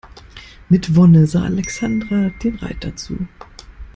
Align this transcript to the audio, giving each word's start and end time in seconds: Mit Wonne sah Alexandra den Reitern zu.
Mit 0.67 0.95
Wonne 0.95 1.27
sah 1.27 1.43
Alexandra 1.43 2.31
den 2.43 2.55
Reitern 2.55 2.97
zu. 2.97 3.27